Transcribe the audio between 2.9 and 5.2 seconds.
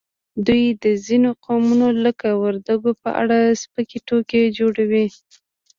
په اړه سپکې ټوکې جوړوي